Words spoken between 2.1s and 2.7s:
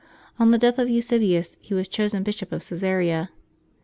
Bishop of